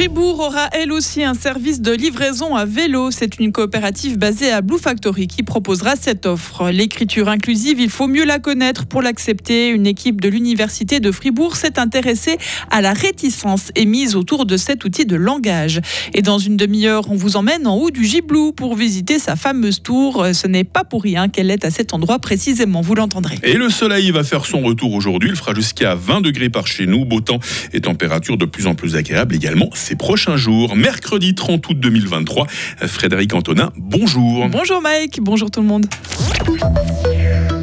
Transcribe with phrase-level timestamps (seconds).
[0.00, 3.10] Fribourg aura elle aussi un service de livraison à vélo.
[3.10, 6.70] C'est une coopérative basée à Blue Factory qui proposera cette offre.
[6.70, 9.68] L'écriture inclusive, il faut mieux la connaître pour l'accepter.
[9.68, 12.38] Une équipe de l'université de Fribourg s'est intéressée
[12.70, 15.82] à la réticence émise autour de cet outil de langage.
[16.14, 19.82] Et dans une demi-heure, on vous emmène en haut du Giblou pour visiter sa fameuse
[19.82, 20.28] tour.
[20.32, 23.38] Ce n'est pas pour rien qu'elle est à cet endroit précisément, vous l'entendrez.
[23.42, 25.28] Et le soleil va faire son retour aujourd'hui.
[25.28, 27.04] Il fera jusqu'à 20 degrés par chez nous.
[27.04, 27.40] Beau temps
[27.74, 30.76] et température de plus en plus agréable également ces prochains jours.
[30.76, 32.46] Mercredi 30 août 2023,
[32.86, 34.48] Frédéric Antonin, bonjour.
[34.48, 35.86] Bonjour Mike, bonjour tout le monde.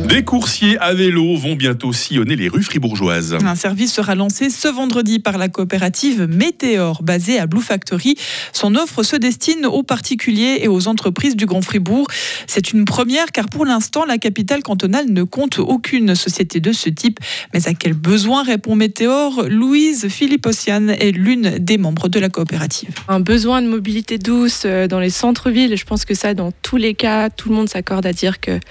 [0.07, 3.37] Des coursiers à vélo vont bientôt sillonner les rues fribourgeoises.
[3.43, 8.15] Un service sera lancé ce vendredi par la coopérative Météor, basée à Blue Factory.
[8.53, 12.07] Son offre se destine aux particuliers et aux entreprises du Grand Fribourg.
[12.47, 16.89] C'est une première car pour l'instant, la capitale cantonale ne compte aucune société de ce
[16.89, 17.19] type.
[17.53, 22.95] Mais à quel besoin répond Météor Louise Philippe-Ossiane est l'une des membres de la coopérative.
[23.09, 25.75] Un besoin de mobilité douce euh, dans les centres-villes.
[25.75, 28.61] Je pense que ça, dans tous les cas, tout le monde s'accorde à dire qu'il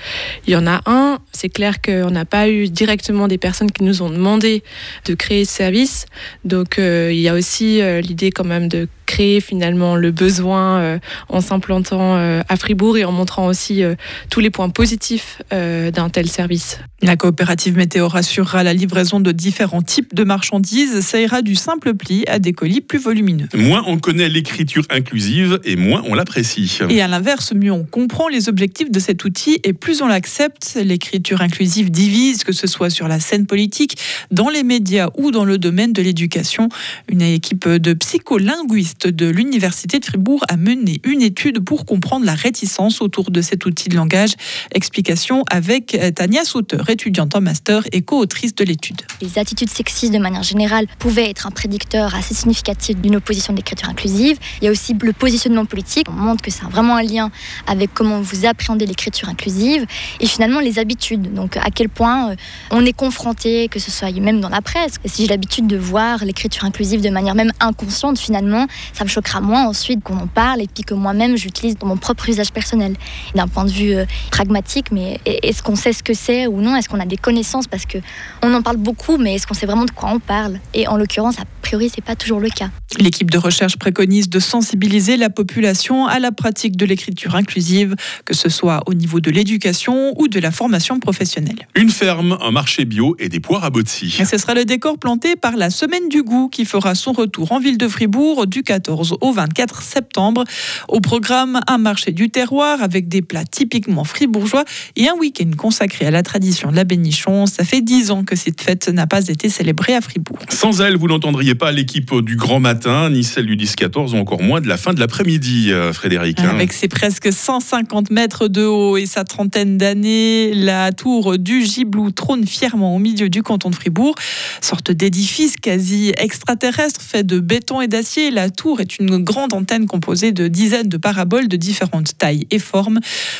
[0.48, 1.18] y en a un.
[1.36, 4.62] C'est clair qu'on n'a pas eu directement des personnes qui nous ont demandé
[5.04, 6.06] de créer ce service.
[6.44, 10.80] Donc euh, il y a aussi euh, l'idée quand même de créer finalement le besoin
[10.80, 13.94] euh, en s'implantant euh, à Fribourg et en montrant aussi euh,
[14.28, 16.78] tous les points positifs d'un tel service.
[17.02, 21.00] La coopérative Météo rassurera la livraison de différents types de marchandises.
[21.00, 23.48] Ça ira du simple pli à des colis plus volumineux.
[23.54, 26.78] Moins on connaît l'écriture inclusive et moins on l'apprécie.
[26.88, 30.78] Et à l'inverse, mieux on comprend les objectifs de cet outil et plus on l'accepte.
[30.82, 33.98] L'écriture inclusive divise, que ce soit sur la scène politique,
[34.30, 36.68] dans les médias ou dans le domaine de l'éducation.
[37.08, 42.34] Une équipe de psycholinguistes de l'Université de Fribourg a mené une étude pour comprendre la
[42.34, 44.34] réticence autour de cet outil de langage.
[44.72, 49.02] Explication avec euh, Tania Sauter, étudiante en master et co-autrice de l'étude.
[49.20, 53.88] Les attitudes sexistes de manière générale pouvaient être un prédicteur assez significatif d'une opposition d'écriture
[53.88, 54.38] inclusive.
[54.60, 56.06] Il y a aussi le positionnement politique.
[56.08, 57.30] On montre que c'est vraiment un lien
[57.66, 59.86] avec comment vous appréhendez l'écriture inclusive
[60.20, 61.34] et finalement les habitudes.
[61.34, 62.36] Donc à quel point euh,
[62.70, 64.94] on est confronté, que ce soit même dans la presse.
[65.04, 69.40] Si j'ai l'habitude de voir l'écriture inclusive de manière même inconsciente finalement, ça me choquera
[69.40, 72.94] moins ensuite qu'on en parle et puis que moi-même j'utilise dans mon propre usage personnel.
[73.34, 76.76] D'un point de vue euh, pragmatique, mais est-ce qu'on sait ce que c'est ou non?
[76.76, 77.66] Est-ce qu'on a des connaissances?
[77.66, 77.98] Parce que
[78.42, 80.58] on en parle beaucoup, mais est-ce qu'on sait vraiment de quoi on parle?
[80.74, 82.70] Et en l'occurrence, a priori, c'est pas toujours le cas.
[82.98, 88.34] L'équipe de recherche préconise de sensibiliser la population à la pratique de l'écriture inclusive, que
[88.34, 91.66] ce soit au niveau de l'éducation ou de la formation professionnelle.
[91.74, 94.10] Une ferme, un marché bio et des poires à Botsy.
[94.10, 97.58] ce sera le décor planté par la Semaine du goût qui fera son retour en
[97.58, 98.75] ville de Fribourg du 14
[99.20, 100.44] au 24 septembre.
[100.88, 104.64] Au programme, un marché du terroir avec des plats typiquement fribourgeois
[104.96, 107.46] et un week-end consacré à la tradition de la bénichon.
[107.46, 110.38] Ça fait dix ans que cette fête n'a pas été célébrée à Fribourg.
[110.48, 114.42] Sans elle, vous n'entendriez pas l'équipe du grand matin, ni celle du 10-14, ou encore
[114.42, 116.40] moins de la fin de l'après-midi, euh, Frédéric.
[116.40, 116.50] Hein.
[116.50, 122.10] Avec ses presque 150 mètres de haut et sa trentaine d'années, la tour du Giblou
[122.10, 124.14] trône fièrement au milieu du canton de Fribourg.
[124.60, 129.86] Sorte d'édifice quasi extraterrestre fait de béton et d'acier, la tour est une grande antenne
[129.86, 132.98] composée de dizaines de paraboles de différentes tailles et formes.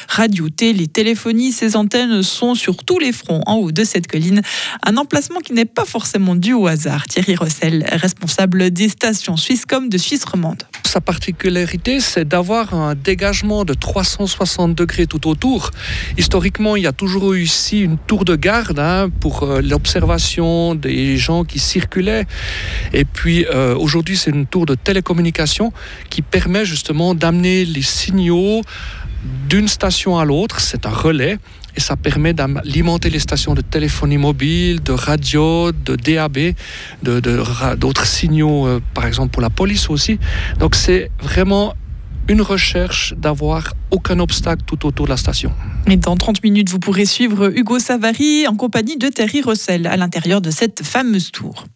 [0.09, 4.43] Radio, télé, téléphonie, ces antennes sont sur tous les fronts en haut de cette colline.
[4.85, 7.07] Un emplacement qui n'est pas forcément dû au hasard.
[7.07, 10.63] Thierry Rossel, responsable des stations Swisscom de Suisse romande.
[10.85, 15.73] Sa particularité, c'est d'avoir un dégagement de 360 degrés tout autour.
[16.17, 20.75] Historiquement, il y a toujours eu ici une tour de garde hein, pour euh, l'observation
[20.75, 22.27] des gens qui circulaient.
[22.93, 25.16] Et puis euh, aujourd'hui, c'est une tour de télécommunication
[26.11, 28.63] qui permet justement d'amener les signaux
[29.49, 30.61] d'une station à l'autre.
[30.61, 31.39] C'est un relais
[31.77, 36.55] et ça permet d'alimenter les stations de téléphonie mobile, de radio, de DAB,
[37.03, 40.19] d'autres de, signaux, euh, par exemple pour la police aussi.
[40.59, 41.75] Donc c'est vraiment
[42.29, 45.53] une recherche d'avoir aucun obstacle tout autour de la station.
[45.89, 49.97] Et dans 30 minutes, vous pourrez suivre Hugo Savary en compagnie de Terry Russell à
[49.97, 51.67] l'intérieur de cette fameuse tour.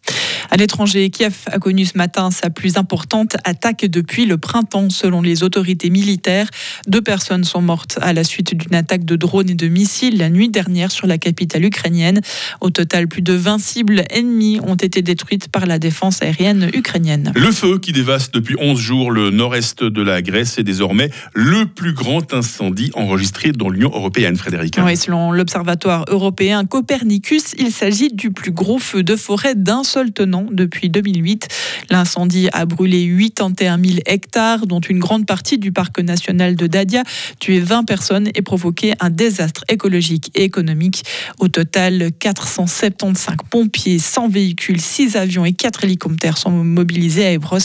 [0.53, 5.21] À l'étranger, Kiev a connu ce matin sa plus importante attaque depuis le printemps, selon
[5.21, 6.49] les autorités militaires.
[6.87, 10.29] Deux personnes sont mortes à la suite d'une attaque de drones et de missiles la
[10.29, 12.19] nuit dernière sur la capitale ukrainienne.
[12.59, 17.31] Au total, plus de 20 cibles ennemies ont été détruites par la défense aérienne ukrainienne.
[17.33, 21.65] Le feu qui dévaste depuis 11 jours le nord-est de la Grèce est désormais le
[21.65, 24.77] plus grand incendie enregistré dans l'Union européenne, Frédéric.
[24.83, 30.11] Oui, selon l'Observatoire européen Copernicus, il s'agit du plus gros feu de forêt d'un seul
[30.11, 31.47] tenant depuis 2008.
[31.89, 37.03] L'incendie a brûlé 81 000 hectares, dont une grande partie du parc national de Dadia,
[37.39, 41.03] tué 20 personnes et provoqué un désastre écologique et économique.
[41.39, 47.57] Au total, 475 pompiers, 100 véhicules, 6 avions et 4 hélicoptères sont mobilisés à Evros.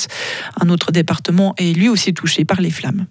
[0.61, 3.07] Un autre département est lui aussi touché par les flammes.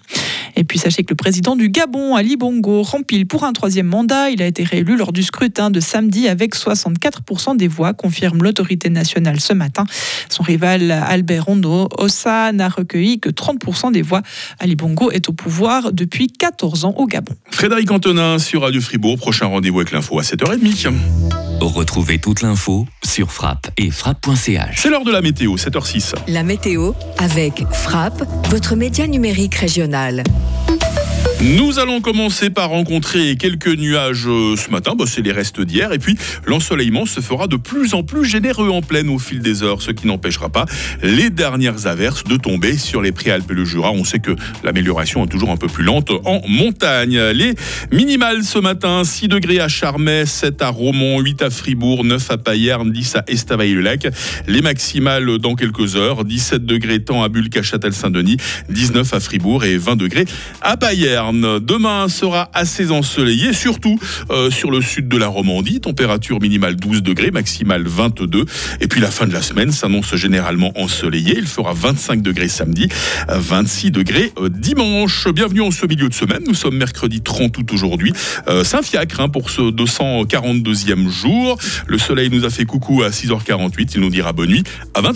[0.56, 4.29] Et puis sachez que le président du Gabon, Ali Bongo, rempile pour un troisième mandat.
[4.29, 8.89] Il a été réélu lors du scrutin de samedi avec 64% des voix, confirme l'autorité
[8.89, 9.86] nationale matin.
[10.30, 14.22] Son rival Albert Rondo Ossa n'a recueilli que 30% des voix.
[14.60, 17.34] Ali Bongo est au pouvoir depuis 14 ans au Gabon.
[17.52, 19.18] Frédéric Antonin sur Radio Fribourg.
[19.18, 20.94] Prochain rendez-vous avec l'info à 7h30.
[21.62, 24.75] Retrouvez toute l'info sur frappe et frappe.ch.
[24.75, 26.13] C'est l'heure de la météo, 7h06.
[26.28, 30.24] La météo avec Frappe, votre média numérique régional.
[31.41, 35.91] Nous allons commencer par rencontrer quelques nuages euh, ce matin, bah, c'est les restes d'hier,
[35.91, 39.61] et puis l'ensoleillement se fera de plus en plus généreux en pleine au fil des
[39.61, 40.65] heures, ce qui n'empêchera pas
[41.03, 43.91] les dernières averses de tomber sur les Préalpes et le Jura.
[43.91, 44.31] On sait que
[44.63, 47.19] l'amélioration est toujours un peu plus lente en montagne.
[47.19, 47.53] Les
[47.91, 52.37] minimales ce matin, 6 degrés à Charmey, 7 à Romont, 8 à Fribourg, 9 à
[52.37, 54.07] Payerne, 10 à Estavayer-le-Lac.
[54.47, 58.37] Les maximales dans quelques heures, 17 degrés tant à Bulle qu'à Châtel-Saint-Denis,
[58.69, 60.25] 19 à Fribourg et 20 degrés
[60.61, 61.25] à Payerne.
[61.33, 63.98] Demain sera assez ensoleillé, surtout
[64.30, 65.80] euh, sur le sud de la Romandie.
[65.80, 68.45] Température minimale 12 degrés, maximale 22.
[68.81, 71.36] Et puis la fin de la semaine s'annonce généralement ensoleillée.
[71.38, 72.89] Il fera 25 degrés samedi,
[73.27, 75.27] 26 degrés euh, dimanche.
[75.30, 76.44] Bienvenue en ce milieu de semaine.
[76.48, 78.13] Nous sommes mercredi 30 août aujourd'hui.
[78.48, 81.57] Euh, Saint-Fiacre hein, pour ce 242e jour.
[81.88, 83.92] Le soleil nous a fait coucou à 6h48.
[83.95, 84.63] Il nous dira bonne nuit
[84.94, 85.13] à 20h.